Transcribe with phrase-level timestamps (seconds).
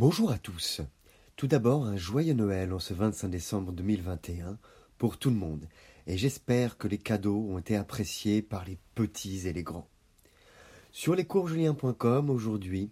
[0.00, 0.80] Bonjour à tous.
[1.36, 4.58] Tout d'abord, un joyeux Noël en ce 25 décembre 2021
[4.96, 5.68] pour tout le monde,
[6.06, 9.90] et j'espère que les cadeaux ont été appréciés par les petits et les grands.
[10.90, 12.90] Sur lescoursjulien.com aujourd'hui,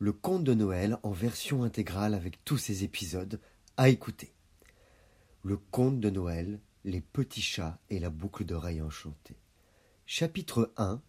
[0.00, 3.40] le conte de Noël en version intégrale avec tous ses épisodes
[3.76, 4.34] à écouter.
[5.44, 9.38] Le conte de Noël, les petits chats et la boucle d'oreille enchantée.
[10.04, 11.00] Chapitre 1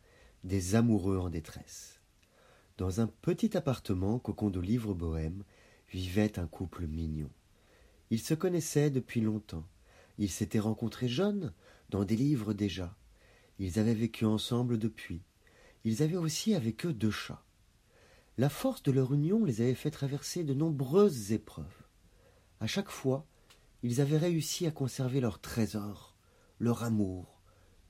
[0.44, 2.01] Des amoureux en détresse.
[2.78, 5.44] Dans un petit appartement cocon de livres bohèmes
[5.90, 7.30] vivait un couple mignon.
[8.10, 9.66] Ils se connaissaient depuis longtemps.
[10.18, 11.54] Ils s'étaient rencontrés jeunes,
[11.90, 12.96] dans des livres déjà.
[13.60, 15.22] Ils avaient vécu ensemble depuis.
[15.84, 17.44] Ils avaient aussi avec eux deux chats.
[18.38, 21.84] La force de leur union les avait fait traverser de nombreuses épreuves.
[22.60, 23.26] À chaque fois,
[23.84, 26.16] ils avaient réussi à conserver leur trésor,
[26.60, 27.42] leur amour,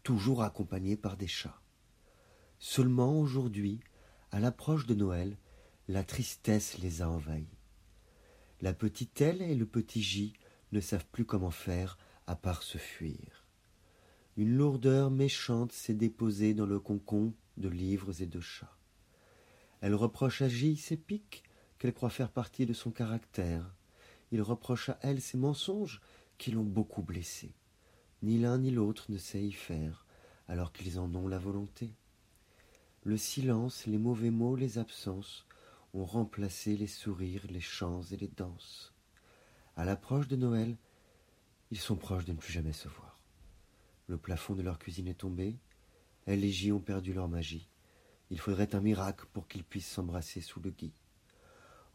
[0.03, 1.61] toujours accompagnés par des chats.
[2.59, 3.81] Seulement aujourd'hui,
[4.31, 5.37] à l'approche de Noël,
[5.87, 7.57] la tristesse les a envahis.
[8.61, 10.33] La petite Elle et le petit J
[10.71, 13.45] ne savent plus comment faire à part se fuir.
[14.37, 18.77] Une lourdeur méchante s'est déposée dans le concombre de livres et de chats.
[19.81, 21.43] Elle reproche à J ses piques
[21.77, 23.75] qu'elle croit faire partie de son caractère.
[24.31, 25.99] Il reproche à elle ses mensonges
[26.37, 27.53] qui l'ont beaucoup blessé.
[28.21, 30.05] Ni l'un ni l'autre ne sait y faire,
[30.47, 31.95] alors qu'ils en ont la volonté.
[33.03, 35.47] Le silence, les mauvais mots, les absences
[35.95, 38.93] ont remplacé les sourires, les chants et les danses.
[39.75, 40.77] À l'approche de Noël,
[41.71, 43.19] ils sont proches de ne plus jamais se voir.
[44.05, 45.57] Le plafond de leur cuisine est tombé,
[46.27, 47.67] elles et J ont perdu leur magie.
[48.29, 50.93] Il faudrait un miracle pour qu'ils puissent s'embrasser sous le gui.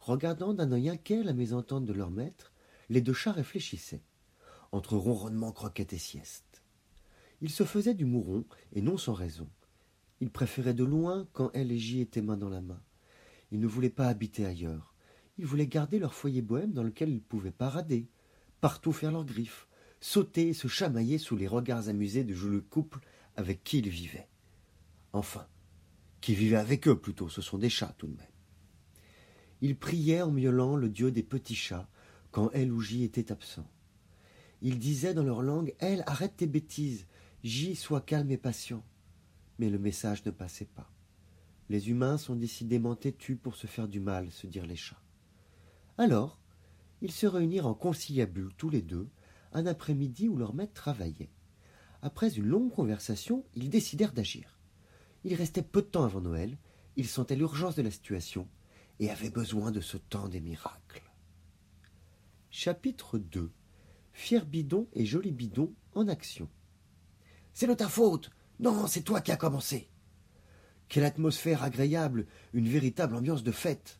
[0.01, 2.51] Regardant d'un œil inquiet la mésentente de leur maître,
[2.89, 4.03] les deux chats réfléchissaient,
[4.73, 6.61] entre ronronnement, croquettes et sieste.
[7.39, 9.47] Ils se faisaient du mouron, et non sans raison.
[10.19, 12.81] Ils préféraient de loin quand elle et J étaient main dans la main.
[13.51, 14.93] Ils ne voulaient pas habiter ailleurs.
[15.37, 18.07] Ils voulaient garder leur foyer bohème dans lequel ils pouvaient parader,
[18.59, 19.67] partout faire leurs griffes,
[19.99, 22.99] sauter et se chamailler sous les regards amusés du joli couple
[23.35, 24.27] avec qui ils vivaient.
[25.13, 25.45] Enfin,
[26.21, 28.25] qui vivaient avec eux plutôt, ce sont des chats tout de même.
[29.61, 31.87] Ils priaient en miaulant le dieu des petits chats
[32.31, 33.67] quand elle ou J était absent.
[34.61, 37.05] Ils disaient dans leur langue Elle, arrête tes bêtises,
[37.43, 38.83] J, sois calme et patient
[39.59, 40.91] mais le message ne passait pas.
[41.69, 45.01] Les humains sont décidément têtus pour se faire du mal, se dirent les chats.
[45.97, 46.39] Alors,
[47.01, 49.09] ils se réunirent en conciliabule tous les deux,
[49.53, 51.31] un après-midi où leur maître travaillait.
[52.01, 54.59] Après une longue conversation, ils décidèrent d'agir.
[55.23, 56.57] Il restait peu de temps avant Noël,
[56.95, 58.47] ils sentaient l'urgence de la situation
[58.99, 61.03] et avaient besoin de ce temps des miracles.
[62.49, 63.51] Chapitre 2
[64.13, 66.49] Fier Bidon et Joli Bidon en action.
[67.53, 69.87] C'est de ta faute non, c'est toi qui as commencé.
[70.89, 73.99] Quelle atmosphère agréable, une véritable ambiance de fête.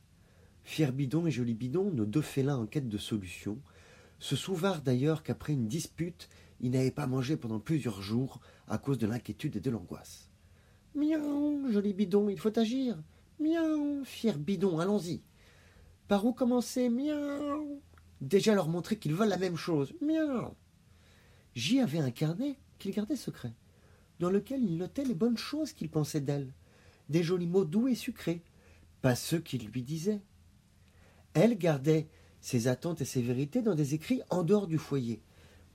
[0.63, 3.59] Fier Bidon et Joli Bidon, nos deux félins en quête de solution,
[4.19, 6.28] se souvinrent d'ailleurs qu'après une dispute,
[6.59, 10.29] ils n'avaient pas mangé pendant plusieurs jours à cause de l'inquiétude et de l'angoisse.
[10.95, 12.97] Miaou, Joli Bidon, il faut agir.
[13.39, 15.22] Miaou, Fier Bidon, allons-y.
[16.07, 17.79] Par où commencer Miaou?
[18.22, 19.94] Déjà leur montrer qu'ils veulent la même chose.
[20.01, 20.56] Miaou.
[21.53, 23.53] J avait un carnet qu'il gardait secret
[24.19, 26.51] dans lequel il notait les bonnes choses qu'il pensait d'elle,
[27.09, 28.41] des jolis mots doux et sucrés,
[29.01, 30.22] pas ceux qu'il lui disait.
[31.33, 32.07] Elle gardait
[32.41, 35.22] ses attentes et ses vérités dans des écrits en dehors du foyer,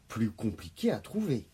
[0.08, 1.46] plus compliqués à trouver.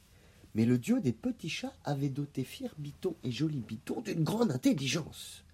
[0.54, 4.50] Mais le dieu des petits chats avait doté Fier Biton et Joli Biton d'une grande
[4.50, 5.44] intelligence.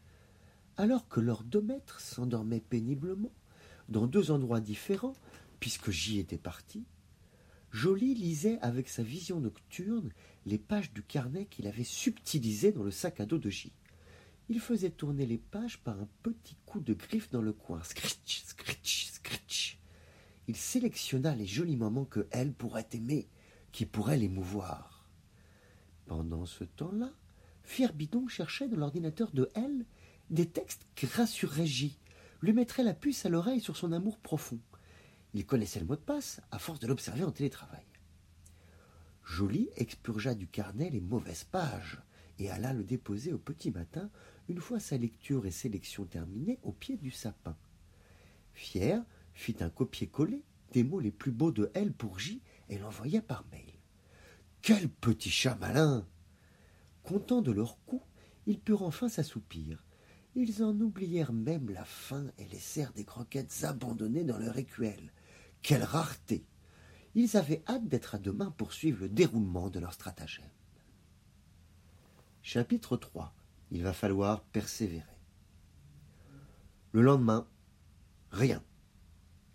[0.76, 3.32] Alors que leurs deux maîtres s'endormaient péniblement,
[3.88, 5.14] dans deux endroits différents,
[5.60, 6.84] puisque j'y étais parti,
[7.74, 10.12] Joly lisait avec sa vision nocturne
[10.46, 13.72] les pages du carnet qu'il avait subtilisé dans le sac à dos de J.
[14.48, 17.82] Il faisait tourner les pages par un petit coup de griffe dans le coin.
[17.82, 19.80] Scritch, scritch, scritch.
[20.46, 23.26] Il sélectionna les jolis moments que elle pourrait aimer,
[23.72, 25.10] qui pourraient l'émouvoir.
[26.06, 27.10] Pendant ce temps-là,
[27.64, 29.84] Fier Bidon cherchait dans l'ordinateur de elle
[30.30, 31.98] des textes qui rassureraient J,
[32.40, 34.60] lui mettraient la puce à l'oreille sur son amour profond.
[35.34, 37.84] Il connaissait le mot de passe à force de l'observer en télétravail.
[39.24, 42.00] Joly expurgea du carnet les mauvaises pages
[42.38, 44.10] et alla le déposer au petit matin,
[44.48, 47.56] une fois sa lecture et sélection terminées, au pied du sapin.
[48.52, 49.02] Fier
[49.32, 53.44] fit un copier-coller des mots les plus beaux de elle pour J et l'envoya par
[53.50, 53.72] mail.
[54.62, 56.06] Quel petit chat malin
[57.02, 58.02] Contents de leur coup,
[58.46, 59.84] ils purent enfin s'assoupir.
[60.36, 65.12] Ils en oublièrent même la faim et laissèrent des croquettes abandonnées dans leur écuelle.
[65.64, 66.44] Quelle rareté
[67.14, 70.50] Ils avaient hâte d'être à demain pour suivre le déroulement de leur stratagème.
[72.42, 73.34] Chapitre 3
[73.70, 75.16] Il va falloir persévérer.
[76.92, 77.48] Le lendemain,
[78.30, 78.62] Rien.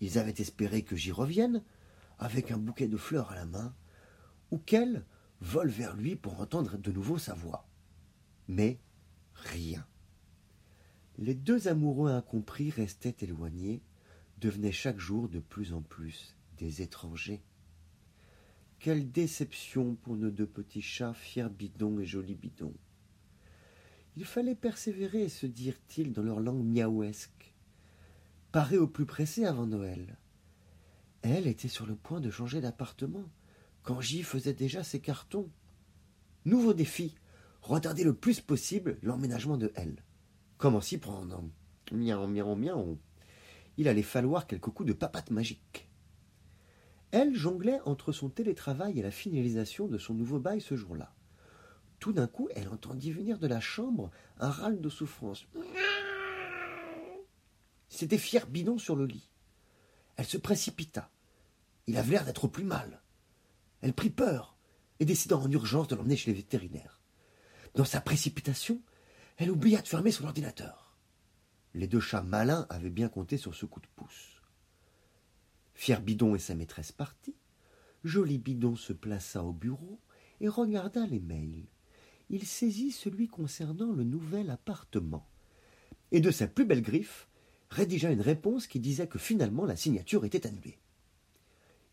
[0.01, 1.63] Ils avaient espéré que j'y revienne,
[2.17, 3.75] avec un bouquet de fleurs à la main,
[4.49, 5.05] ou qu'elle
[5.41, 7.67] vole vers lui pour entendre de nouveau sa voix.
[8.47, 8.79] Mais
[9.35, 9.85] rien.
[11.19, 13.83] Les deux amoureux incompris restaient éloignés,
[14.39, 17.41] devenaient chaque jour de plus en plus des étrangers.
[18.79, 22.75] Quelle déception pour nos deux petits chats, fiers bidons et jolis bidons.
[24.15, 27.53] Il fallait persévérer, se dirent-ils dans leur langue miaouesque.
[28.51, 30.17] Parer au plus pressé avant Noël.
[31.21, 33.29] Elle était sur le point de changer d'appartement,
[33.83, 35.49] quand J faisait déjà ses cartons.
[36.45, 37.15] Nouveau défi,
[37.61, 40.03] retarder le plus possible l'emménagement de elle.
[40.57, 41.43] Comment s'y prendre
[41.91, 42.99] Miaou, miaou, miaou.
[43.79, 45.89] Il allait falloir quelques coups de papate magique.
[47.11, 51.15] Elle jonglait entre son télétravail et la finalisation de son nouveau bail ce jour-là.
[51.99, 55.47] Tout d'un coup, elle entendit venir de la chambre un râle de souffrance.
[57.87, 59.29] C'était Fier Bidon sur le lit.
[60.17, 61.09] Elle se précipita.
[61.87, 63.01] Il avait l'air d'être plus mal.
[63.79, 64.57] Elle prit peur
[64.99, 66.99] et décida en urgence de l'emmener chez les vétérinaires.
[67.75, 68.81] Dans sa précipitation,
[69.37, 70.88] elle oublia de fermer son ordinateur.
[71.75, 74.41] Les deux chats malins avaient bien compté sur ce coup de pouce.
[75.75, 77.35] Fier Bidon et sa maîtresse partis.
[78.03, 79.99] Joli Bidon se plaça au bureau
[80.41, 81.67] et regarda les mails.
[82.29, 85.27] Il saisit celui concernant le nouvel appartement.
[86.11, 87.27] Et de sa plus belle griffe,
[87.69, 90.79] rédigea une réponse qui disait que finalement la signature était annulée.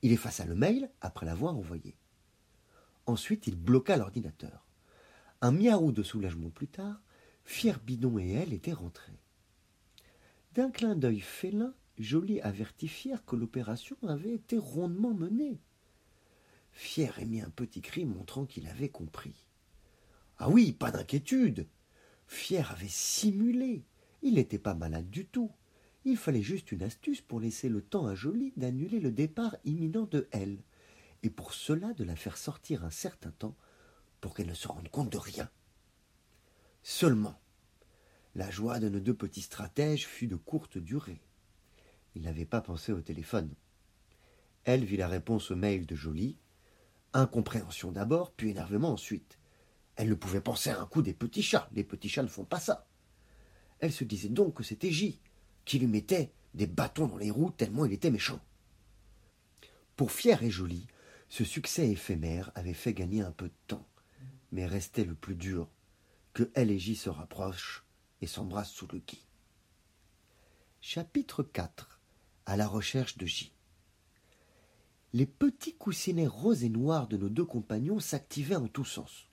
[0.02, 1.96] Il effaça le mail après l'avoir envoyé.
[3.06, 4.66] Ensuite, il bloqua l'ordinateur.
[5.42, 7.02] Un miaou de soulagement plus tard,
[7.44, 9.20] Fier Bidon et elle étaient rentrés.
[10.56, 15.60] D'un clin d'œil félin, Joly avertit Fier que l'opération avait été rondement menée.
[16.72, 19.46] Fier émit un petit cri montrant qu'il avait compris.
[20.38, 21.66] Ah oui, pas d'inquiétude.
[22.26, 23.84] Fier avait simulé.
[24.22, 25.52] Il n'était pas malade du tout.
[26.06, 30.06] Il fallait juste une astuce pour laisser le temps à Joly d'annuler le départ imminent
[30.06, 30.62] de elle,
[31.22, 33.56] et pour cela de la faire sortir un certain temps
[34.22, 35.50] pour qu'elle ne se rende compte de rien.
[36.82, 37.38] Seulement,
[38.36, 41.22] la joie de nos deux petits stratèges fut de courte durée.
[42.14, 43.54] Il n'avait pas pensé au téléphone.
[44.64, 46.36] Elle vit la réponse au mail de Joly.
[47.14, 49.38] Incompréhension d'abord, puis énervement ensuite.
[49.96, 51.70] Elle ne pouvait penser à un coup des petits chats.
[51.72, 52.86] Les petits chats ne font pas ça.
[53.78, 55.18] Elle se disait donc que c'était J
[55.64, 58.40] qui lui mettait des bâtons dans les roues tellement il était méchant.
[59.96, 60.86] Pour Fier et Joly,
[61.30, 63.88] ce succès éphémère avait fait gagner un peu de temps,
[64.52, 65.70] mais restait le plus dur,
[66.34, 67.85] que elle et J se rapprochent
[68.20, 69.26] et s'embrassent sous le gui.
[70.80, 72.00] Chapitre 4
[72.46, 73.52] à la recherche de J.
[75.12, 79.26] Les petits coussinets roses et noirs de nos deux compagnons s'activaient en tous sens.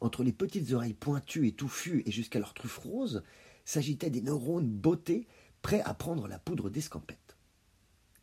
[0.00, 3.22] Entre les petites oreilles pointues et touffues et jusqu'à leurs truffes roses,
[3.64, 5.28] s'agitaient des neurones bottés
[5.62, 7.36] prêts à prendre la poudre d'escampette.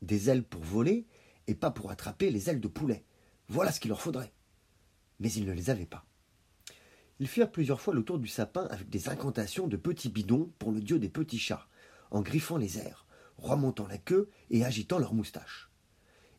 [0.01, 1.07] Des ailes pour voler
[1.47, 3.05] et pas pour attraper les ailes de poulet.
[3.47, 4.33] Voilà ce qu'il leur faudrait.
[5.19, 6.05] Mais ils ne les avaient pas.
[7.19, 10.71] Ils firent plusieurs fois le tour du sapin avec des incantations de petits bidons pour
[10.71, 11.67] le dieu des petits chats,
[12.11, 13.05] en griffant les airs,
[13.37, 15.69] remontant la queue et agitant leurs moustaches.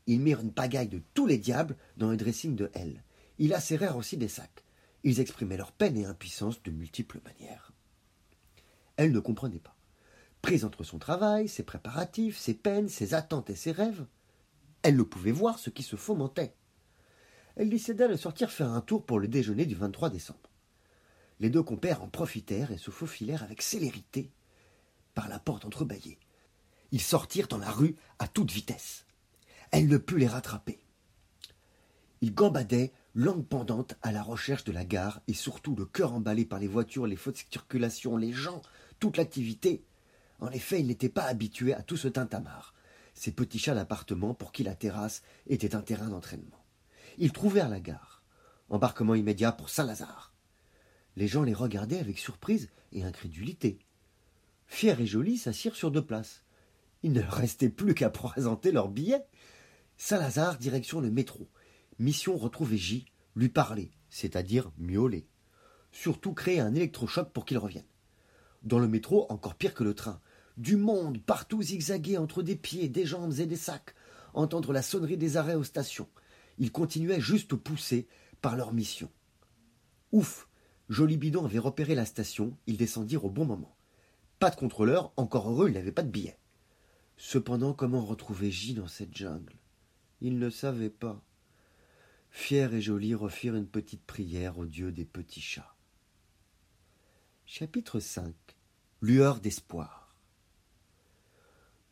[0.06, 3.04] Ils mirent une pagaille de tous les diables dans le dressing de L.
[3.38, 4.64] Ils acérèrent aussi des sacs.
[5.04, 7.72] Ils exprimaient leur peine et impuissance de multiples manières.
[8.96, 9.76] Elle ne comprenait pas.
[10.42, 14.06] Prise entre son travail, ses préparatifs, ses peines, ses attentes et ses rêves,
[14.82, 16.54] elle ne pouvait voir ce qui se fomentait.
[17.56, 20.49] Elle décida de sortir faire un tour pour le déjeuner du 23 décembre.
[21.40, 24.30] Les deux compères en profitèrent et se faufilèrent avec célérité
[25.14, 26.18] par la porte entrebâillée.
[26.92, 29.06] Ils sortirent dans la rue à toute vitesse.
[29.70, 30.78] Elle ne put les rattraper.
[32.20, 36.44] Ils gambadaient, langue pendante, à la recherche de la gare, et surtout le cœur emballé
[36.44, 38.60] par les voitures, les fautes circulations, les gens,
[38.98, 39.82] toute l'activité.
[40.40, 42.74] En effet, ils n'étaient pas habitués à tout ce tintamarre,
[43.14, 46.64] ces petits chats d'appartement pour qui la terrasse était un terrain d'entraînement.
[47.18, 48.22] Ils trouvèrent la gare.
[48.68, 50.29] Embarquement immédiat pour Saint-Lazare.
[51.16, 53.78] Les gens les regardaient avec surprise et incrédulité.
[54.66, 56.44] Fiers et jolis s'assirent sur deux places.
[57.02, 59.24] Il ne restait plus qu'à présenter leur billet.
[59.96, 61.48] Saint-Lazare, direction le métro.
[61.98, 63.04] Mission retrouver J,
[63.36, 65.26] lui parler, c'est-à-dire miauler.
[65.92, 67.84] Surtout créer un électrochoc pour qu'il revienne.
[68.62, 70.20] Dans le métro, encore pire que le train.
[70.56, 73.94] Du monde, partout zigzagué entre des pieds, des jambes et des sacs.
[74.34, 76.08] Entendre la sonnerie des arrêts aux stations.
[76.58, 78.06] Ils continuaient juste poussés
[78.40, 79.10] par leur mission.
[80.12, 80.48] Ouf
[80.90, 83.76] Joli Bidon avait repéré la station, ils descendirent au bon moment.
[84.40, 86.36] Pas de contrôleur, encore heureux, il n'avait pas de billet.
[87.16, 89.54] Cependant, comment retrouver J dans cette jungle?
[90.20, 91.22] Il ne savait pas.
[92.30, 95.76] Fier et Joli refirent une petite prière au dieu des petits chats.
[97.46, 98.34] Chapitre 5
[99.00, 100.16] Lueur d'espoir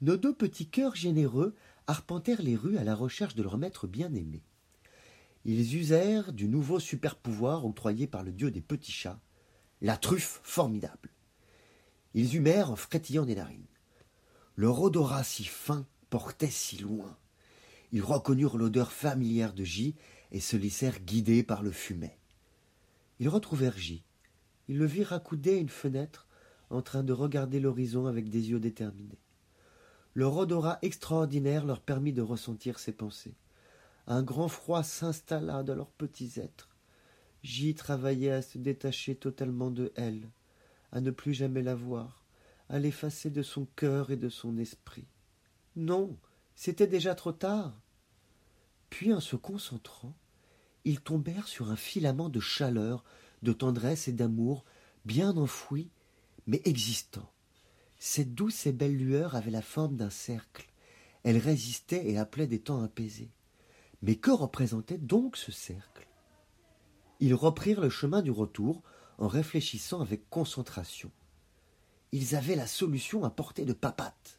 [0.00, 1.54] Nos deux petits cœurs généreux
[1.86, 4.42] arpentèrent les rues à la recherche de leur maître bien-aimé.
[5.50, 9.18] Ils usèrent du nouveau super-pouvoir octroyé par le dieu des petits chats,
[9.80, 11.08] la truffe formidable.
[12.12, 13.64] Ils humèrent en frétillant des narines.
[14.56, 17.16] Leur odorat si fin portait si loin.
[17.92, 19.94] Ils reconnurent l'odeur familière de J
[20.32, 22.18] et se laissèrent guider par le fumet.
[23.18, 24.04] Ils retrouvèrent J.
[24.68, 26.26] Ils le virent accoudé à une fenêtre,
[26.68, 29.22] en train de regarder l'horizon avec des yeux déterminés.
[30.12, 33.38] Leur odorat extraordinaire leur permit de ressentir ses pensées.
[34.10, 36.70] Un grand froid s'installa dans leurs petits êtres.
[37.42, 40.30] J travaillait à se détacher totalement de elle,
[40.92, 42.24] à ne plus jamais la voir,
[42.70, 45.06] à l'effacer de son cœur et de son esprit.
[45.76, 46.16] Non,
[46.54, 47.78] c'était déjà trop tard.
[48.88, 50.14] Puis, en se concentrant,
[50.84, 53.04] ils tombèrent sur un filament de chaleur,
[53.42, 54.64] de tendresse et d'amour,
[55.04, 55.90] bien enfoui,
[56.46, 57.30] mais existant.
[57.98, 60.66] Cette douce et belle lueur avait la forme d'un cercle.
[61.24, 63.30] Elle résistait et appelait des temps apaisés.
[64.02, 66.06] Mais que représentait donc ce cercle?
[67.20, 68.82] Ils reprirent le chemin du retour
[69.18, 71.10] en réfléchissant avec concentration.
[72.12, 74.38] Ils avaient la solution à portée de papate.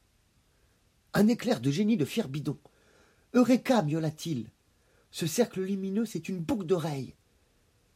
[1.13, 2.57] Un éclair de génie de fier bidon.
[3.33, 4.49] Eureka miaula-t-il.
[5.11, 7.15] Ce cercle lumineux, c'est une boucle d'oreille.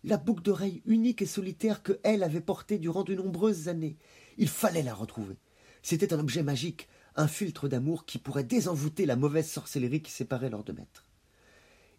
[0.04, 3.98] La boucle d'oreille unique et solitaire que elle avait portée durant de nombreuses années.
[4.38, 5.38] Il fallait la retrouver.
[5.82, 10.50] C'était un objet magique, un filtre d'amour qui pourrait désenvoûter la mauvaise sorcellerie qui séparait
[10.50, 11.06] leurs deux maîtres.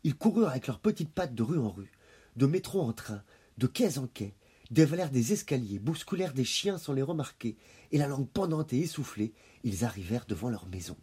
[0.04, 1.90] Ils coururent avec leurs petites pattes de rue en rue,
[2.36, 3.22] de métro en train,
[3.56, 4.34] de quai en quai,
[4.70, 7.56] dévalèrent des escaliers, bousculèrent des chiens sans les remarquer,
[7.90, 9.32] et la langue pendante et essoufflée,
[9.62, 10.96] ils arrivèrent devant leur maison.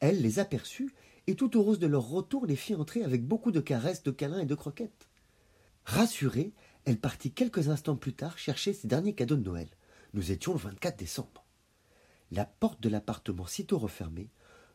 [0.00, 0.94] Elle les aperçut,
[1.26, 4.40] et tout heureuse de leur retour les fit entrer avec beaucoup de caresses, de câlins
[4.40, 5.08] et de croquettes.
[5.84, 6.52] Rassurée,
[6.84, 9.68] elle partit quelques instants plus tard chercher ses derniers cadeaux de Noël.
[10.14, 11.44] Nous étions le 24 décembre.
[12.30, 14.30] La porte de l'appartement sitôt refermée,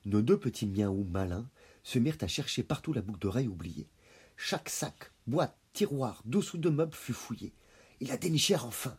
[0.05, 1.49] nos deux petits miaou malins
[1.83, 3.89] se mirent à chercher partout la boucle d'oreille oubliée.
[4.37, 7.53] Chaque sac, boîte, tiroir, dessous de meubles fut fouillé.
[7.99, 8.97] Ils la dénichèrent enfin.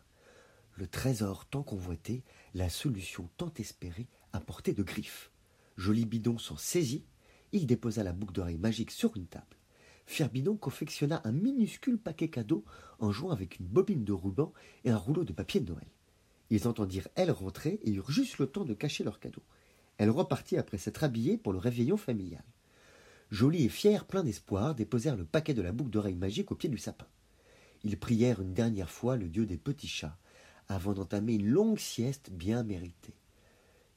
[0.75, 2.23] Le trésor tant convoité,
[2.53, 5.31] la solution tant espérée, à portée de griffes.
[5.77, 7.05] Joli bidon s'en saisit,
[7.51, 9.57] il déposa la boucle d'oreille magique sur une table.
[10.31, 12.65] Bidon confectionna un minuscule paquet cadeau
[12.99, 15.87] en jouant avec une bobine de ruban et un rouleau de papier de Noël.
[16.49, 19.43] Ils entendirent elle rentrer et eurent juste le temps de cacher leur cadeau.
[19.97, 22.43] Elle repartit après s'être habillée pour le réveillon familial.
[23.33, 26.69] Jolie et fiers, pleins d'espoir, déposèrent le paquet de la boucle d'oreille magique au pied
[26.69, 27.07] du sapin.
[27.83, 30.19] Ils prièrent une dernière fois le dieu des petits chats,
[30.67, 33.15] avant d'entamer une longue sieste bien méritée.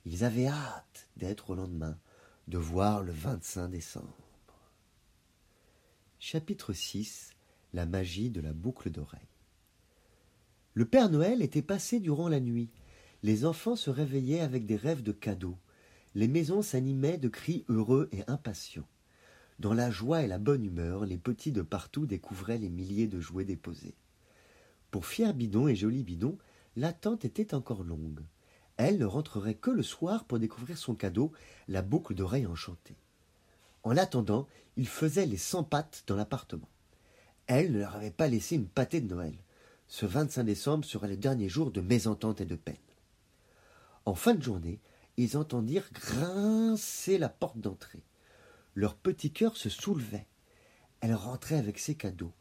[0.07, 1.99] Ils avaient hâte d'être au lendemain,
[2.49, 4.17] de voir le 25 décembre.
[6.19, 7.35] Chapitre 6
[7.75, 9.21] La magie de la boucle d'oreille.
[10.73, 12.71] Le Père Noël était passé durant la nuit.
[13.23, 15.59] Les enfants se réveillaient avec des rêves de cadeaux.
[16.15, 18.89] Les maisons s'animaient de cris heureux et impatients.
[19.59, 23.21] Dans la joie et la bonne humeur, les petits de partout découvraient les milliers de
[23.21, 23.95] jouets déposés.
[24.91, 26.37] Pour Fier Bidon et Joli Bidon,
[26.77, 28.21] l'attente était encore longue.
[28.77, 31.33] Elle ne rentrerait que le soir pour découvrir son cadeau,
[31.69, 32.97] la boucle d'oreille enchantée.
[33.83, 34.47] En l'attendant,
[34.77, 36.69] ils faisaient les cent pattes dans l'appartement.
[37.47, 39.35] Elle ne leur avait pas laissé une pâtée de Noël.
[39.89, 42.77] Ce 25 décembre serait le dernier jour de mésentente et de peine.
[44.05, 44.81] En fin de journée,
[45.17, 48.03] ils entendirent grincer la porte d'entrée.
[48.77, 50.29] Leur petit cœur se soulevait.
[51.01, 52.35] Elle rentrait avec ses cadeaux.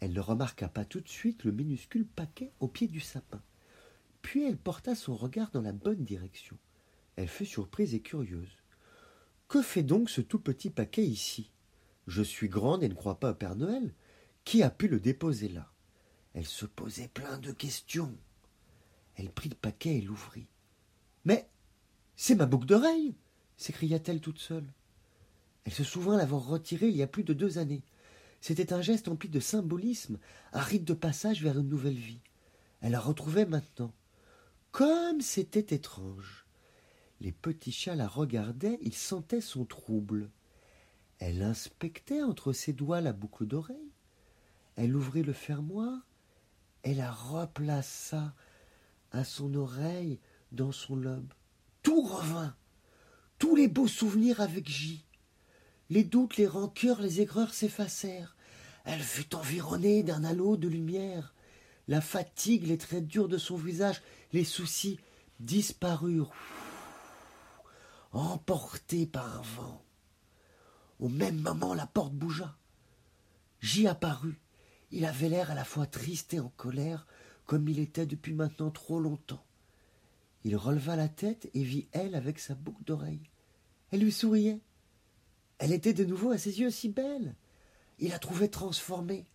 [0.00, 3.42] Elle ne remarqua pas tout de suite le minuscule paquet au pied du sapin.
[4.22, 6.58] Puis elle porta son regard dans la bonne direction.
[7.16, 8.56] Elle fut surprise et curieuse.
[9.46, 11.52] Que fait donc ce tout petit paquet ici?
[12.08, 13.94] Je suis grande et ne crois pas au Père Noël.
[14.44, 15.70] Qui a pu le déposer là?
[16.34, 18.16] Elle se posait plein de questions.
[19.14, 20.48] Elle prit le paquet et l'ouvrit.
[21.24, 21.48] Mais
[22.16, 23.14] c'est ma boucle d'oreille
[23.62, 24.66] s'écria-t-elle toute seule.
[25.64, 27.82] Elle se souvint l'avoir retiré il y a plus de deux années.
[28.40, 30.18] C'était un geste empli de symbolisme,
[30.52, 32.20] un rite de passage vers une nouvelle vie.
[32.80, 33.92] Elle la retrouvait maintenant.
[34.72, 36.46] Comme c'était étrange.
[37.20, 40.30] Les petits chats la regardaient, ils sentaient son trouble.
[41.18, 43.92] Elle inspectait entre ses doigts la boucle d'oreille.
[44.74, 46.04] Elle ouvrit le fermoir,
[46.82, 48.34] elle la replaça
[49.12, 50.18] à son oreille
[50.50, 51.32] dans son lobe.
[51.82, 52.56] Tout revint,
[53.38, 55.04] tous les beaux souvenirs avec J.
[55.92, 58.34] Les doutes, les rancœurs, les aigreurs s'effacèrent.
[58.86, 61.34] Elle fut environnée d'un halo de lumière.
[61.86, 64.00] La fatigue, les traits durs de son visage,
[64.32, 64.98] les soucis
[65.38, 66.32] disparurent,
[68.12, 69.84] emportés par un vent.
[70.98, 72.56] Au même moment, la porte bougea.
[73.60, 74.40] J'y apparut.
[74.92, 77.06] Il avait l'air à la fois triste et en colère,
[77.44, 79.44] comme il était depuis maintenant trop longtemps.
[80.44, 83.28] Il releva la tête et vit elle avec sa boucle d'oreille.
[83.90, 84.62] Elle lui souriait.
[85.62, 87.36] Elle était de nouveau à ses yeux si belle.
[88.00, 89.26] Il la trouvait transformée.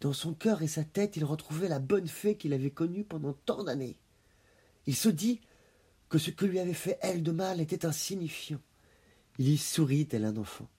[0.00, 3.34] Dans son cœur et sa tête, il retrouvait la bonne fée qu'il avait connue pendant
[3.34, 3.98] tant d'années.
[4.86, 5.42] Il se dit
[6.08, 8.62] que ce que lui avait fait elle de mal était insignifiant.
[9.36, 10.70] Il y sourit tel un enfant.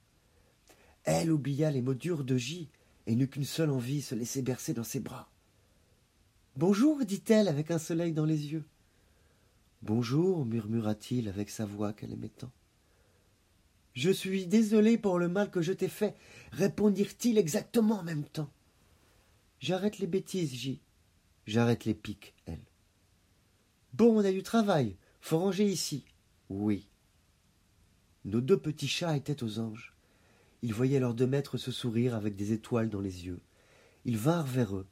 [1.04, 2.68] Elle oublia les mots durs de J
[3.06, 5.30] et n'eut qu'une seule envie, se laisser bercer dans ses bras.
[6.56, 8.66] Bonjour, dit-elle avec un soleil dans les yeux.
[9.84, 12.50] Bonjour, murmura-t-il avec sa voix qu'elle aimait tant.
[13.94, 16.16] Je suis désolé pour le mal que je t'ai fait,
[16.52, 18.50] répondirent-ils exactement en même temps.
[19.60, 20.82] J'arrête les bêtises, J.
[21.46, 22.64] J'arrête les piques, elle.
[23.94, 24.96] Bon, on a du travail.
[25.20, 26.06] Faut ranger ici.
[26.50, 26.88] Oui.
[28.26, 29.94] Nos deux petits chats étaient aux anges.
[30.62, 33.42] Ils voyaient leurs deux maîtres se sourire avec des étoiles dans les yeux.
[34.06, 34.88] Ils vinrent vers eux.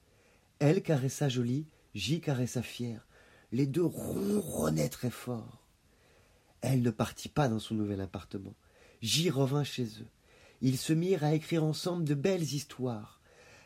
[0.59, 3.07] Elle caressa Jolie, J caressa Fière.
[3.51, 5.65] Les deux ronronnaient très fort.
[6.61, 8.55] Elle ne partit pas dans son nouvel appartement.
[9.01, 10.07] J revint chez eux.
[10.61, 13.21] Ils se mirent à écrire ensemble de belles histoires.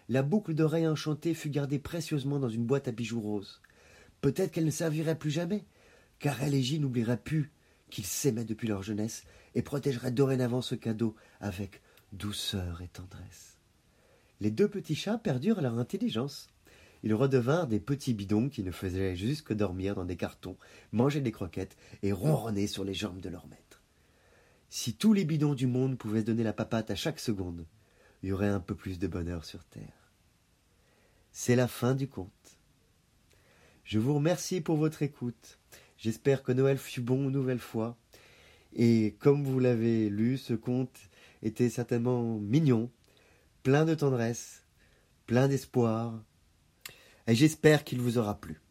[0.09, 3.61] La boucle d'oreille enchantée fut gardée précieusement dans une boîte à bijoux roses.
[4.19, 5.63] Peut-être qu'elle ne servirait plus jamais,
[6.19, 7.51] car elle et J n'oublieraient plus
[7.89, 9.23] qu'ils s'aimaient depuis leur jeunesse
[9.55, 13.57] et protégeraient dorénavant ce cadeau avec douceur et tendresse.
[14.39, 16.49] Les deux petits chats perdurent leur intelligence.
[17.03, 20.57] Ils redevinrent des petits bidons qui ne faisaient juste que dormir dans des cartons,
[20.91, 23.80] manger des croquettes et ronronner sur les jambes de leur maître.
[24.73, 27.67] Si tous les bidons du monde pouvaient donner la papate à chaque seconde,
[28.23, 30.13] il y aurait un peu plus de bonheur sur terre.
[31.33, 32.57] C'est la fin du conte.
[33.83, 35.59] Je vous remercie pour votre écoute.
[35.97, 37.97] J'espère que Noël fut bon une nouvelle fois.
[38.73, 40.97] Et comme vous l'avez lu, ce conte
[41.43, 42.89] était certainement mignon,
[43.63, 44.63] plein de tendresse,
[45.25, 46.23] plein d'espoir.
[47.27, 48.61] Et j'espère qu'il vous aura plu.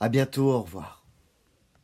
[0.00, 1.03] À bientôt, au revoir.